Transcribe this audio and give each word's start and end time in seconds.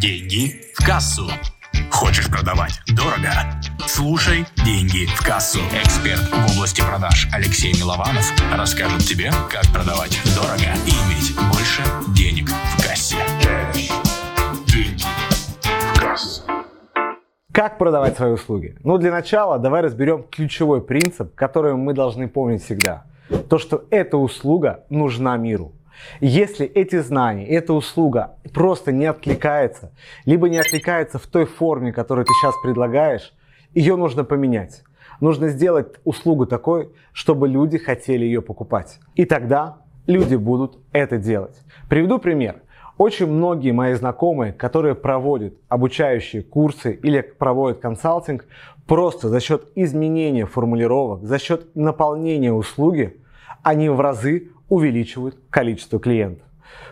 Деньги 0.00 0.60
в 0.74 0.84
кассу. 0.84 1.30
Хочешь 1.90 2.28
продавать 2.28 2.80
дорого? 2.88 3.30
Слушай 3.86 4.44
«Деньги 4.64 5.06
в 5.06 5.24
кассу». 5.24 5.60
Эксперт 5.72 6.20
в 6.20 6.56
области 6.56 6.80
продаж 6.80 7.28
Алексей 7.32 7.72
Милованов 7.74 8.32
расскажет 8.52 9.02
тебе, 9.02 9.30
как 9.48 9.64
продавать 9.72 10.20
дорого 10.34 10.74
и 10.86 10.90
иметь 10.90 11.36
больше 11.52 11.82
денег 12.12 12.48
в 12.48 12.82
кассе. 12.82 13.16
Деньги 14.66 15.04
в 15.62 16.00
кассу. 16.00 16.42
Как 17.52 17.78
продавать 17.78 18.16
свои 18.16 18.32
услуги? 18.32 18.76
Ну, 18.82 18.98
для 18.98 19.12
начала 19.12 19.60
давай 19.60 19.82
разберем 19.82 20.24
ключевой 20.24 20.82
принцип, 20.82 21.36
который 21.36 21.74
мы 21.74 21.94
должны 21.94 22.28
помнить 22.28 22.64
всегда. 22.64 23.04
То, 23.48 23.58
что 23.58 23.84
эта 23.90 24.16
услуга 24.16 24.84
нужна 24.90 25.36
миру. 25.36 25.72
Если 26.20 26.66
эти 26.66 26.98
знания, 26.98 27.46
эта 27.46 27.72
услуга 27.72 28.36
просто 28.52 28.92
не 28.92 29.06
откликается, 29.06 29.92
либо 30.24 30.48
не 30.48 30.58
откликается 30.58 31.18
в 31.18 31.26
той 31.26 31.46
форме, 31.46 31.92
которую 31.92 32.24
ты 32.24 32.32
сейчас 32.40 32.54
предлагаешь, 32.62 33.32
ее 33.74 33.96
нужно 33.96 34.24
поменять. 34.24 34.84
Нужно 35.20 35.48
сделать 35.48 35.94
услугу 36.04 36.46
такой, 36.46 36.92
чтобы 37.12 37.48
люди 37.48 37.78
хотели 37.78 38.24
ее 38.24 38.42
покупать. 38.42 38.98
И 39.14 39.24
тогда 39.24 39.78
люди 40.06 40.34
будут 40.36 40.78
это 40.92 41.18
делать. 41.18 41.62
Приведу 41.88 42.18
пример. 42.18 42.62
Очень 42.96 43.26
многие 43.26 43.72
мои 43.72 43.94
знакомые, 43.94 44.52
которые 44.52 44.94
проводят 44.94 45.54
обучающие 45.68 46.42
курсы 46.42 46.92
или 46.92 47.22
проводят 47.22 47.80
консалтинг, 47.80 48.46
просто 48.86 49.28
за 49.28 49.40
счет 49.40 49.66
изменения 49.74 50.46
формулировок, 50.46 51.24
за 51.24 51.38
счет 51.38 51.74
наполнения 51.74 52.52
услуги, 52.52 53.20
они 53.64 53.88
в 53.88 54.00
разы 54.00 54.50
увеличивают 54.68 55.36
количество 55.50 55.98
клиентов. 55.98 56.46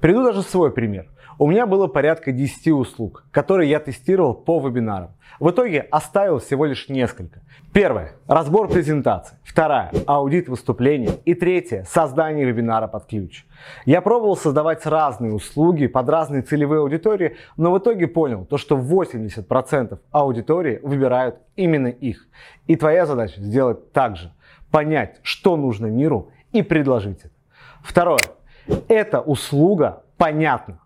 Приду 0.00 0.22
даже 0.24 0.42
свой 0.42 0.72
пример. 0.72 1.08
У 1.38 1.46
меня 1.46 1.66
было 1.66 1.86
порядка 1.86 2.32
10 2.32 2.68
услуг, 2.68 3.24
которые 3.30 3.68
я 3.68 3.78
тестировал 3.78 4.32
по 4.32 4.58
вебинарам. 4.58 5.10
В 5.38 5.50
итоге 5.50 5.80
оставил 5.80 6.38
всего 6.38 6.64
лишь 6.64 6.88
несколько. 6.88 7.42
Первое– 7.74 8.12
разбор 8.26 8.68
презентации. 8.68 9.36
Вторая– 9.44 9.92
аудит 10.06 10.48
выступления. 10.48 11.10
И 11.26 11.34
третье– 11.34 11.84
создание 11.90 12.46
вебинара 12.46 12.86
под 12.86 13.04
ключ. 13.04 13.44
Я 13.84 14.00
пробовал 14.00 14.34
создавать 14.34 14.86
разные 14.86 15.34
услуги 15.34 15.88
под 15.88 16.08
разные 16.08 16.40
целевые 16.40 16.80
аудитории, 16.80 17.36
но 17.58 17.70
в 17.70 17.78
итоге 17.78 18.06
понял, 18.06 18.46
то, 18.46 18.56
что 18.56 18.78
80% 18.78 19.98
аудитории 20.10 20.80
выбирают 20.82 21.36
именно 21.54 21.88
их. 21.88 22.28
И 22.66 22.76
твоя 22.76 23.04
задача 23.04 23.42
сделать 23.42 23.92
так 23.92 24.16
же. 24.16 24.32
Понять, 24.70 25.20
что 25.22 25.56
нужно 25.56 25.86
миру 25.86 26.30
и 26.52 26.62
предложить 26.62 27.18
это. 27.20 27.35
Второе. 27.86 28.18
Эта 28.88 29.20
услуга 29.20 30.02
понятна. 30.16 30.80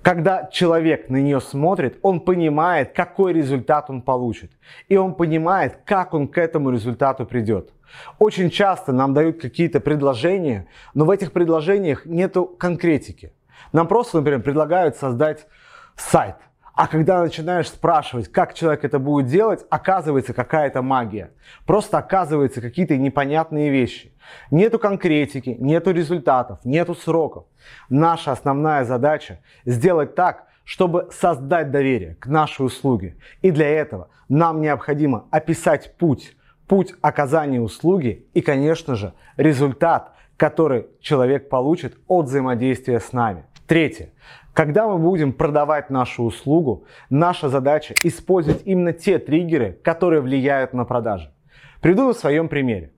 Когда 0.00 0.48
человек 0.50 1.10
на 1.10 1.18
нее 1.18 1.40
смотрит, 1.40 1.98
он 2.02 2.20
понимает, 2.20 2.92
какой 2.92 3.34
результат 3.34 3.90
он 3.90 4.00
получит. 4.00 4.50
И 4.88 4.96
он 4.96 5.14
понимает, 5.14 5.80
как 5.84 6.14
он 6.14 6.28
к 6.28 6.38
этому 6.38 6.70
результату 6.70 7.26
придет. 7.26 7.70
Очень 8.18 8.48
часто 8.50 8.92
нам 8.92 9.12
дают 9.12 9.40
какие-то 9.40 9.80
предложения, 9.80 10.66
но 10.94 11.04
в 11.04 11.10
этих 11.10 11.30
предложениях 11.30 12.06
нет 12.06 12.36
конкретики. 12.58 13.32
Нам 13.72 13.86
просто, 13.86 14.18
например, 14.18 14.40
предлагают 14.42 14.96
создать 14.96 15.46
сайт– 15.94 16.36
а 16.74 16.88
когда 16.88 17.22
начинаешь 17.22 17.68
спрашивать, 17.68 18.32
как 18.32 18.52
человек 18.52 18.84
это 18.84 18.98
будет 18.98 19.26
делать, 19.26 19.64
оказывается 19.70 20.32
какая-то 20.34 20.82
магия. 20.82 21.30
Просто 21.66 21.98
оказываются 21.98 22.60
какие-то 22.60 22.96
непонятные 22.96 23.70
вещи. 23.70 24.12
Нету 24.50 24.78
конкретики, 24.78 25.56
нету 25.58 25.90
результатов, 25.92 26.58
нету 26.64 26.94
сроков. 26.94 27.46
Наша 27.88 28.32
основная 28.32 28.84
задача 28.84 29.40
сделать 29.64 30.14
так, 30.14 30.46
чтобы 30.64 31.08
создать 31.12 31.70
доверие 31.70 32.16
к 32.16 32.26
нашей 32.26 32.66
услуге. 32.66 33.16
И 33.42 33.50
для 33.50 33.68
этого 33.68 34.08
нам 34.28 34.60
необходимо 34.60 35.26
описать 35.30 35.96
путь, 35.96 36.36
путь 36.66 36.94
оказания 37.02 37.60
услуги 37.60 38.26
и, 38.34 38.40
конечно 38.40 38.94
же, 38.94 39.12
результат, 39.36 40.12
который 40.36 40.86
человек 41.00 41.48
получит 41.48 41.96
от 42.08 42.26
взаимодействия 42.26 43.00
с 43.00 43.12
нами. 43.12 43.44
Третье. 43.66 44.10
Когда 44.52 44.86
мы 44.86 44.98
будем 44.98 45.32
продавать 45.32 45.90
нашу 45.90 46.22
услугу, 46.22 46.84
наша 47.10 47.48
задача 47.48 47.94
использовать 48.04 48.62
именно 48.64 48.92
те 48.92 49.18
триггеры, 49.18 49.78
которые 49.82 50.20
влияют 50.20 50.72
на 50.74 50.84
продажи. 50.84 51.32
Приведу 51.80 52.12
в 52.12 52.16
своем 52.16 52.48
примере. 52.48 52.93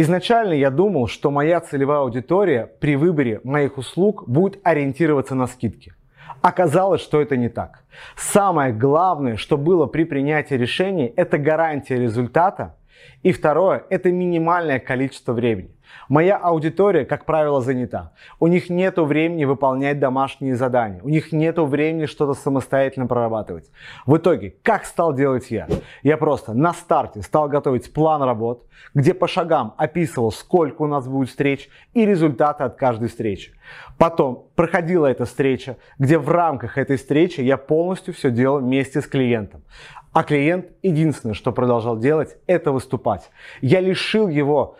Изначально 0.00 0.52
я 0.52 0.70
думал, 0.70 1.08
что 1.08 1.32
моя 1.32 1.60
целевая 1.60 2.02
аудитория 2.02 2.70
при 2.78 2.94
выборе 2.94 3.40
моих 3.42 3.78
услуг 3.78 4.28
будет 4.28 4.60
ориентироваться 4.62 5.34
на 5.34 5.48
скидки. 5.48 5.92
Оказалось, 6.40 7.00
что 7.00 7.20
это 7.20 7.36
не 7.36 7.48
так. 7.48 7.82
Самое 8.14 8.72
главное, 8.72 9.34
что 9.34 9.56
было 9.56 9.86
при 9.86 10.04
принятии 10.04 10.54
решений, 10.54 11.12
это 11.16 11.36
гарантия 11.36 11.96
результата. 11.96 12.76
И 13.22 13.32
второе, 13.32 13.84
это 13.90 14.12
минимальное 14.12 14.78
количество 14.78 15.32
времени. 15.32 15.70
Моя 16.08 16.36
аудитория, 16.36 17.04
как 17.04 17.24
правило, 17.24 17.60
занята. 17.60 18.12
У 18.40 18.46
них 18.46 18.70
нет 18.70 18.98
времени 18.98 19.44
выполнять 19.44 19.98
домашние 19.98 20.56
задания. 20.56 21.00
У 21.02 21.08
них 21.08 21.32
нет 21.32 21.58
времени 21.58 22.06
что-то 22.06 22.34
самостоятельно 22.34 23.06
прорабатывать. 23.06 23.70
В 24.06 24.16
итоге, 24.16 24.54
как 24.62 24.84
стал 24.84 25.12
делать 25.14 25.50
я? 25.50 25.66
Я 26.02 26.16
просто 26.16 26.54
на 26.54 26.72
старте 26.72 27.22
стал 27.22 27.48
готовить 27.48 27.92
план 27.92 28.22
работ, 28.22 28.66
где 28.94 29.14
по 29.14 29.28
шагам 29.28 29.74
описывал, 29.76 30.30
сколько 30.32 30.82
у 30.82 30.86
нас 30.86 31.06
будет 31.06 31.28
встреч 31.28 31.68
и 31.94 32.04
результаты 32.04 32.64
от 32.64 32.76
каждой 32.76 33.08
встречи. 33.08 33.52
Потом 33.98 34.46
проходила 34.54 35.06
эта 35.06 35.24
встреча, 35.24 35.76
где 35.98 36.18
в 36.18 36.30
рамках 36.30 36.78
этой 36.78 36.96
встречи 36.96 37.40
я 37.40 37.56
полностью 37.56 38.14
все 38.14 38.30
делал 38.30 38.60
вместе 38.60 39.00
с 39.00 39.06
клиентом. 39.06 39.62
А 40.12 40.22
клиент 40.24 40.66
единственное, 40.82 41.34
что 41.34 41.52
продолжал 41.52 41.98
делать, 41.98 42.36
это 42.46 42.72
выступать. 42.72 43.30
Я 43.60 43.80
лишил 43.80 44.28
его 44.28 44.76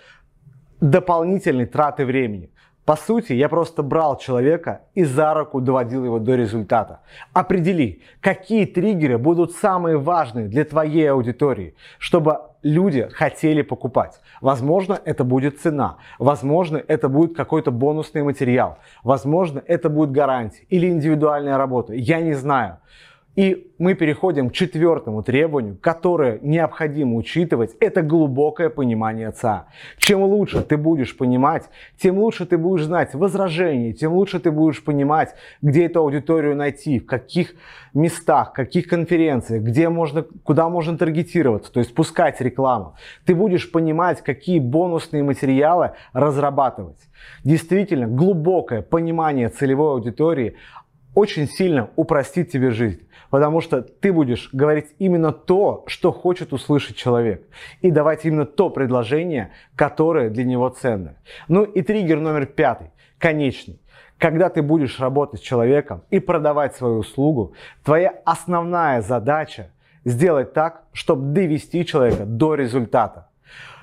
дополнительной 0.80 1.66
траты 1.66 2.04
времени. 2.04 2.50
По 2.88 2.96
сути, 2.96 3.34
я 3.34 3.50
просто 3.50 3.82
брал 3.82 4.16
человека 4.16 4.80
и 4.94 5.04
за 5.04 5.34
руку 5.34 5.60
доводил 5.60 6.06
его 6.06 6.18
до 6.18 6.36
результата. 6.36 7.00
Определи, 7.34 8.00
какие 8.22 8.64
триггеры 8.64 9.18
будут 9.18 9.52
самые 9.52 9.98
важные 9.98 10.48
для 10.48 10.64
твоей 10.64 11.10
аудитории, 11.10 11.74
чтобы 11.98 12.38
люди 12.62 13.06
хотели 13.12 13.60
покупать. 13.60 14.22
Возможно, 14.40 14.98
это 15.04 15.24
будет 15.24 15.60
цена, 15.60 15.98
возможно, 16.18 16.82
это 16.88 17.10
будет 17.10 17.36
какой-то 17.36 17.70
бонусный 17.70 18.22
материал, 18.22 18.78
возможно, 19.04 19.62
это 19.66 19.90
будет 19.90 20.10
гарантия 20.10 20.64
или 20.70 20.88
индивидуальная 20.88 21.58
работа. 21.58 21.92
Я 21.92 22.22
не 22.22 22.32
знаю. 22.32 22.78
И 23.36 23.72
мы 23.78 23.94
переходим 23.94 24.50
к 24.50 24.52
четвертому 24.52 25.22
требованию, 25.22 25.78
которое 25.80 26.40
необходимо 26.42 27.14
учитывать, 27.14 27.76
это 27.78 28.02
глубокое 28.02 28.68
понимание 28.68 29.28
отца. 29.28 29.68
Чем 29.96 30.22
лучше 30.22 30.62
ты 30.62 30.76
будешь 30.76 31.16
понимать, 31.16 31.70
тем 31.96 32.18
лучше 32.18 32.46
ты 32.46 32.58
будешь 32.58 32.84
знать 32.84 33.14
возражения, 33.14 33.92
тем 33.92 34.12
лучше 34.14 34.40
ты 34.40 34.50
будешь 34.50 34.82
понимать, 34.82 35.36
где 35.62 35.86
эту 35.86 36.00
аудиторию 36.00 36.56
найти, 36.56 36.98
в 36.98 37.06
каких 37.06 37.54
местах, 37.94 38.52
каких 38.52 38.88
конференциях, 38.88 39.62
где 39.62 39.88
можно, 39.88 40.24
куда 40.42 40.68
можно 40.68 40.98
таргетироваться, 40.98 41.72
то 41.72 41.78
есть 41.78 41.94
пускать 41.94 42.40
рекламу. 42.40 42.96
Ты 43.24 43.36
будешь 43.36 43.70
понимать, 43.70 44.20
какие 44.20 44.58
бонусные 44.58 45.22
материалы 45.22 45.92
разрабатывать. 46.12 46.98
Действительно, 47.44 48.08
глубокое 48.08 48.82
понимание 48.82 49.48
целевой 49.48 49.92
аудитории 49.92 50.56
очень 51.18 51.48
сильно 51.48 51.90
упростит 51.96 52.52
тебе 52.52 52.70
жизнь, 52.70 53.08
потому 53.30 53.60
что 53.60 53.82
ты 53.82 54.12
будешь 54.12 54.50
говорить 54.52 54.94
именно 55.00 55.32
то, 55.32 55.82
что 55.88 56.12
хочет 56.12 56.52
услышать 56.52 56.94
человек, 56.94 57.44
и 57.80 57.90
давать 57.90 58.24
именно 58.24 58.46
то 58.46 58.70
предложение, 58.70 59.50
которое 59.74 60.30
для 60.30 60.44
него 60.44 60.68
ценно. 60.68 61.16
Ну 61.48 61.64
и 61.64 61.82
триггер 61.82 62.20
номер 62.20 62.46
пятый, 62.46 62.92
конечный. 63.18 63.80
Когда 64.16 64.48
ты 64.48 64.62
будешь 64.62 65.00
работать 65.00 65.40
с 65.40 65.42
человеком 65.42 66.04
и 66.10 66.20
продавать 66.20 66.76
свою 66.76 66.98
услугу, 66.98 67.54
твоя 67.84 68.14
основная 68.24 69.02
задача 69.02 69.72
сделать 70.04 70.52
так, 70.52 70.84
чтобы 70.92 71.32
довести 71.32 71.84
человека 71.84 72.26
до 72.26 72.54
результата. 72.54 73.28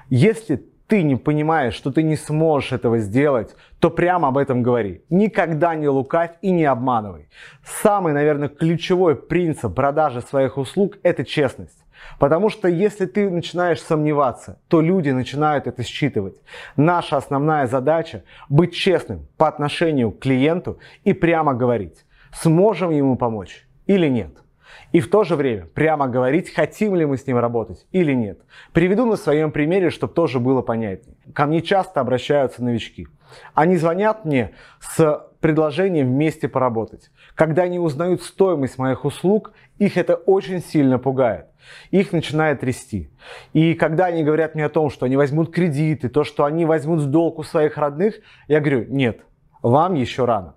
Если 0.10 0.64
ты 0.88 1.04
не 1.04 1.16
понимаешь, 1.16 1.74
что 1.74 1.92
ты 1.92 2.04
не 2.04 2.16
сможешь 2.16 2.72
этого 2.72 3.00
сделать, 3.00 3.56
то 3.80 3.90
прямо 3.90 4.28
об 4.28 4.38
этом 4.38 4.62
говори. 4.62 5.04
Никогда 5.10 5.76
не 5.76 5.88
лукавь 5.88 6.32
и 6.42 6.52
не 6.52 6.66
обманывай. 6.66 7.28
Самый, 7.64 8.14
наверное, 8.14 8.50
ключевой 8.50 9.16
принцип 9.16 9.74
продажи 9.74 10.22
своих 10.22 10.58
услуг– 10.58 10.98
это 11.04 11.26
честность. 11.26 11.86
Потому 12.20 12.50
что 12.50 12.68
если 12.68 13.06
ты 13.06 13.30
начинаешь 13.30 13.82
сомневаться, 13.82 14.60
то 14.68 14.82
люди 14.82 15.10
начинают 15.10 15.66
это 15.66 15.84
считывать. 15.84 16.36
Наша 16.78 17.18
основная 17.18 17.66
задача– 17.66 18.24
быть 18.50 18.76
честным 18.76 19.28
по 19.38 19.48
отношению 19.48 20.12
к 20.12 20.20
клиенту 20.20 20.80
и 21.04 21.14
прямо 21.14 21.54
говорить, 21.54 22.06
сможем 22.32 22.92
ему 22.92 23.16
помочь 23.16 23.68
или 23.88 24.08
нет. 24.08 24.45
И 24.92 25.00
в 25.00 25.10
то 25.10 25.24
же 25.24 25.36
время 25.36 25.66
прямо 25.66 26.08
говорить, 26.08 26.54
хотим 26.54 26.96
ли 26.96 27.06
мы 27.06 27.18
с 27.18 27.28
ним 27.28 27.38
работать 27.38 27.86
или 27.92 28.14
нет. 28.14 28.40
Приведу 28.74 29.06
на 29.06 29.16
своем 29.16 29.52
примере, 29.52 29.90
чтобы 29.90 30.14
тоже 30.14 30.40
было 30.40 30.62
понятнее. 30.62 31.18
Ко 31.34 31.46
мне 31.46 31.62
часто 31.62 32.02
обращаются 32.02 32.64
новички. 32.64 33.08
Они 33.54 33.78
звонят 33.78 34.26
мне 34.26 34.52
с 34.80 35.26
предложением 35.40 36.08
вместе 36.08 36.48
поработать. 36.48 37.12
Когда 37.36 37.64
они 37.64 37.80
узнают 37.80 38.24
стоимость 38.24 38.78
моих 38.78 39.06
услуг, 39.06 39.54
их 39.78 39.98
это 39.98 40.16
очень 40.16 40.62
сильно 40.62 40.98
пугает. 40.98 41.48
Их 41.92 42.14
начинает 42.14 42.62
трясти. 42.62 43.12
И 43.54 43.74
когда 43.74 44.06
они 44.06 44.24
говорят 44.24 44.56
мне 44.56 44.66
о 44.66 44.70
том, 44.70 44.90
что 44.90 45.06
они 45.06 45.18
возьмут 45.18 45.54
кредиты, 45.54 46.10
то, 46.10 46.24
что 46.24 46.46
они 46.46 46.66
возьмут 46.66 47.02
в 47.02 47.08
долг 47.08 47.40
у 47.40 47.44
своих 47.44 47.78
родных, 47.78 48.16
я 48.48 48.60
говорю, 48.60 48.86
нет, 48.88 49.22
вам 49.62 49.96
еще 49.96 50.26
рано. 50.26 50.56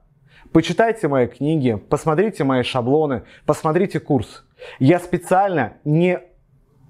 Почитайте 0.53 1.09
мои 1.09 1.27
книги, 1.27 1.77
посмотрите 1.89 2.45
мои 2.45 2.62
шаблоны, 2.62 3.25
посмотрите 3.45 4.00
курс. 4.00 4.45
Я 4.79 4.99
специально 4.99 5.75
не 5.85 6.21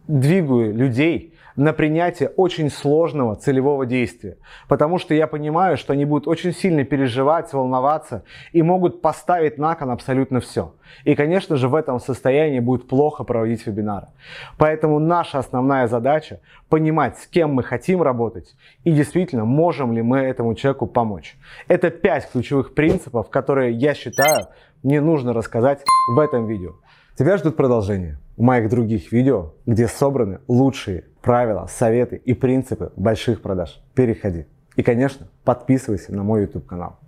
двигаю 0.07 0.75
людей 0.75 1.35
на 1.59 1.73
принятие 1.73 2.29
очень 2.29 2.71
сложного 2.71 3.35
целевого 3.35 3.85
действия. 3.85 4.37
Потому 4.69 4.99
что 4.99 5.13
я 5.13 5.27
понимаю, 5.27 5.77
что 5.77 5.93
они 5.93 6.05
будут 6.05 6.29
очень 6.29 6.55
сильно 6.55 6.85
переживать, 6.85 7.53
волноваться 7.53 8.23
и 8.53 8.63
могут 8.63 9.03
поставить 9.03 9.59
на 9.59 9.75
кон 9.75 9.91
абсолютно 9.91 10.39
все. 10.39 10.73
И, 11.03 11.17
конечно 11.17 11.57
же, 11.57 11.69
в 11.69 11.75
этом 11.75 11.99
состоянии 11.99 12.61
будет 12.61 12.87
плохо 12.87 13.25
проводить 13.25 13.67
вебинары. 13.67 14.07
Поэтому 14.57 15.01
наша 15.01 15.41
основная 15.41 15.89
задача 15.89 16.41
понимать, 16.69 17.19
с 17.19 17.27
кем 17.27 17.55
мы 17.55 17.65
хотим 17.65 18.03
работать 18.03 18.55
и 18.85 18.93
действительно 18.93 19.45
можем 19.45 19.93
ли 19.93 20.01
мы 20.01 20.19
этому 20.19 20.55
человеку 20.55 20.87
помочь. 20.87 21.37
Это 21.67 21.91
пять 21.91 22.31
ключевых 22.31 22.75
принципов, 22.75 23.31
которые 23.31 23.73
я 23.73 23.95
считаю 23.95 24.47
мне 24.83 25.01
нужно 25.01 25.33
рассказать 25.33 25.85
в 26.15 26.19
этом 26.19 26.47
видео. 26.47 26.75
Тебя 27.19 27.37
ждут 27.37 27.57
продолжение 27.57 28.19
моих 28.37 28.71
других 28.71 29.11
видео, 29.11 29.55
где 29.67 29.89
собраны 29.89 30.41
лучшие 30.47 31.05
правила, 31.21 31.67
советы 31.69 32.17
и 32.17 32.35
принципы 32.35 32.93
больших 32.97 33.43
продаж. 33.43 33.83
Переходи. 33.95 34.47
И, 34.77 34.83
конечно, 34.83 35.27
подписывайся 35.45 36.15
на 36.15 36.23
мой 36.23 36.43
YouTube 36.43 36.67
канал. 36.67 36.99